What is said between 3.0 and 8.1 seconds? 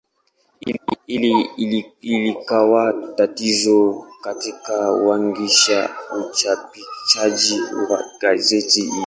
tatizo katika kuanzisha uchapishaji wa